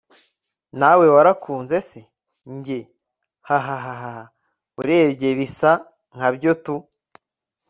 [0.79, 1.99] nawe warakunze se!?
[2.55, 2.79] njye
[3.47, 4.15] hahahaha!
[4.79, 5.71] urebye bisa
[6.15, 6.75] nkabyo tu